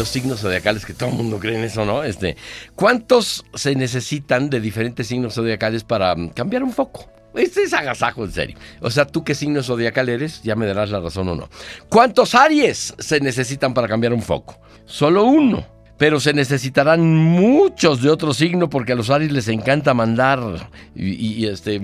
[0.00, 2.02] Los signos zodiacales, que todo el mundo cree en eso, ¿no?
[2.02, 2.34] Este,
[2.74, 7.12] ¿Cuántos se necesitan de diferentes signos zodiacales para mm, cambiar un foco?
[7.34, 8.56] Este es agasajo, en serio.
[8.80, 11.50] O sea, tú qué signo zodiacal eres, ya me darás la razón o no.
[11.90, 14.58] ¿Cuántos Aries se necesitan para cambiar un foco?
[14.86, 15.66] Solo uno.
[15.98, 21.44] Pero se necesitarán muchos de otro signo porque a los Aries les encanta mandar y,
[21.44, 21.78] este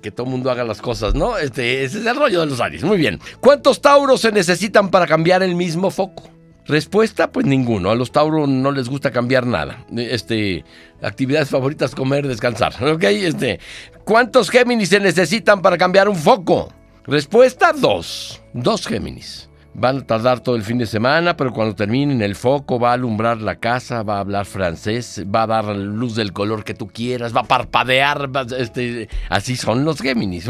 [0.00, 1.36] que, todo el mundo haga las cosas, ¿no?
[1.36, 2.82] Este, ese es el rollo de los Aries.
[2.82, 3.20] Muy bien.
[3.42, 6.30] ¿Cuántos Tauros se necesitan para cambiar el mismo foco?
[6.68, 7.90] Respuesta, pues ninguno.
[7.90, 9.84] A los Tauro no les gusta cambiar nada.
[9.96, 10.64] Este,
[11.00, 12.74] actividades favoritas, comer, descansar.
[12.84, 13.04] ¿Ok?
[13.04, 13.60] Este,
[14.04, 16.72] ¿cuántos Géminis se necesitan para cambiar un foco?
[17.04, 18.42] Respuesta, dos.
[18.52, 19.48] Dos Géminis.
[19.74, 22.94] Van a tardar todo el fin de semana, pero cuando terminen el foco va a
[22.94, 26.88] alumbrar la casa, va a hablar francés, va a dar luz del color que tú
[26.88, 30.48] quieras, va a parpadear, este, así son los Géminis.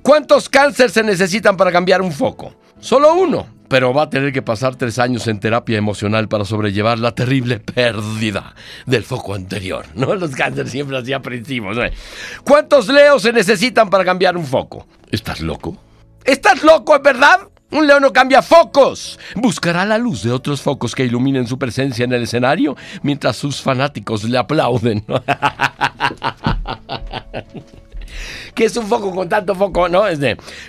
[0.00, 2.54] ¿Cuántos cáncer se necesitan para cambiar un foco?
[2.80, 6.98] Solo uno pero va a tener que pasar tres años en terapia emocional para sobrellevar
[6.98, 8.54] la terrible pérdida
[8.86, 9.86] del foco anterior.
[9.94, 10.14] ¿no?
[10.14, 11.76] Los cánceres siempre así aprensivos.
[12.44, 14.86] ¿Cuántos leos se necesitan para cambiar un foco?
[15.10, 15.76] ¿Estás loco?
[16.24, 17.40] ¿Estás loco, es verdad?
[17.70, 19.18] Un león no cambia focos.
[19.34, 23.60] Buscará la luz de otros focos que iluminen su presencia en el escenario mientras sus
[23.60, 25.04] fanáticos le aplauden.
[28.54, 29.88] ¿Qué es un foco con tanto foco?
[29.88, 30.04] ¿No?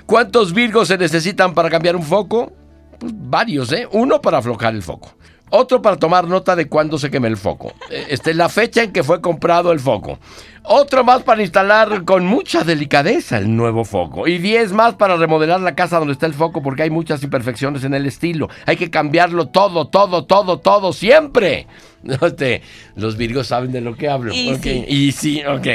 [0.07, 2.51] ¿Cuántos virgos se necesitan para cambiar un foco?
[2.99, 3.87] Pues varios, ¿eh?
[3.91, 5.15] Uno para aflojar el foco.
[5.51, 7.73] Otro para tomar nota de cuándo se queme el foco.
[7.89, 10.17] Eh, este, la fecha en que fue comprado el foco.
[10.63, 14.27] Otro más para instalar con mucha delicadeza el nuevo foco.
[14.27, 17.83] Y diez más para remodelar la casa donde está el foco porque hay muchas imperfecciones
[17.83, 18.49] en el estilo.
[18.65, 21.67] Hay que cambiarlo todo, todo, todo, todo, siempre.
[22.21, 22.61] Este,
[22.95, 24.31] los virgos saben de lo que hablo.
[24.31, 24.85] Y sí.
[24.87, 25.67] Y sí, ok.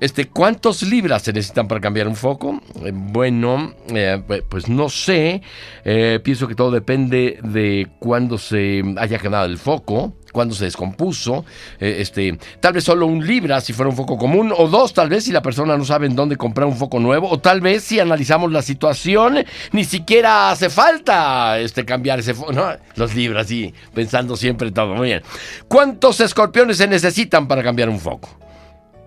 [0.00, 2.60] Este, ¿Cuántos libras se necesitan para cambiar un foco?
[2.84, 5.40] Eh, bueno, eh, pues no sé.
[5.84, 11.44] Eh, pienso que todo depende de cuándo se haya quedado el foco, cuándo se descompuso.
[11.78, 15.24] este, tal vez solo un libra si fuera un foco común, o dos tal vez
[15.24, 18.00] si la persona no sabe en dónde comprar un foco nuevo, o tal vez si
[18.00, 22.52] analizamos la situación, ni siquiera hace falta este, cambiar ese foco.
[22.52, 22.66] ¿no?
[22.96, 24.96] Los libras, sí, pensando siempre todo.
[24.96, 25.22] Muy bien.
[25.68, 28.28] ¿Cuántos escorpiones se necesitan para cambiar un foco?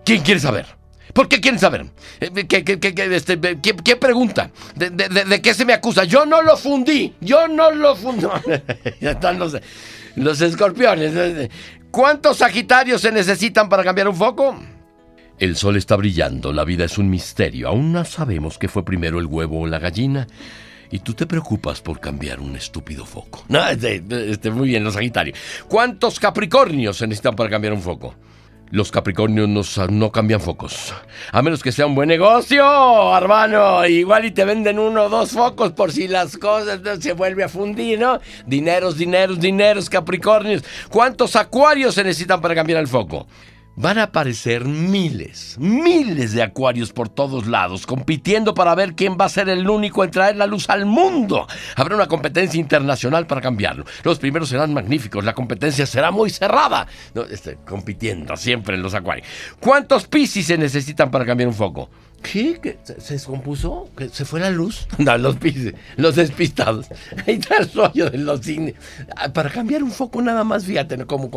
[0.06, 0.77] ¿Quién quiere saber?
[1.14, 1.86] ¿Por qué quieren saber?
[2.20, 2.64] Eh, ¿Qué,
[3.16, 3.38] este,
[3.98, 4.52] pregunta?
[4.76, 6.04] ¿De, qué se me acusa?
[6.04, 7.14] Yo no lo fundí.
[7.22, 8.28] Yo no lo fundí.
[9.02, 9.58] están los,
[10.16, 11.50] los escorpiones.
[11.92, 14.60] ¿Cuántos sagitarios se necesitan para cambiar un foco?
[15.40, 17.68] El sol está brillando, la vida es un misterio.
[17.68, 20.28] Aún no sabemos qué fue primero el huevo o la gallina.
[20.90, 23.44] Y tú te preocupas por cambiar un estúpido foco.
[23.50, 25.38] No, este, este, muy bien, los sagitarios.
[25.68, 28.16] ¿Cuántos capricornios se necesitan para cambiar un foco?
[28.70, 30.94] Los Capricornios no, cambian focos.
[31.32, 32.66] A menos que sea un buen negocio,
[33.16, 33.86] hermano.
[33.86, 37.50] Igual y te venden uno o dos focos por si las cosas se vuelve a
[37.50, 38.20] fundir, ¿no?
[38.46, 40.64] Dineros, dineros, dineros, Capricornios.
[40.90, 43.26] ¿Cuántos acuarios se necesitan para cambiar el foco?
[43.80, 49.26] Van a aparecer miles, miles de acuarios por todos lados, compitiendo para ver quién va
[49.26, 51.46] a ser el único en traer la luz al mundo.
[51.76, 53.86] Habrá una competencia internacional para cambiarlo.
[54.04, 56.88] Los primeros serán magníficos, la competencia será muy cerrada.
[57.30, 59.28] Este, compitiendo siempre en los acuarios.
[59.60, 61.88] ¿Cuántos piscis se necesitan para cambiar un foco?
[62.22, 62.80] ¿Qué?
[62.84, 63.90] ¿Se descompuso?
[63.96, 64.88] ¿Que ¿Se fue la luz?
[64.98, 66.88] No, los piscis, los despistados.
[67.28, 68.76] Ahí está el rollo de los cines.
[69.16, 71.36] Ah, para cambiar un foco nada más, fíjate, como con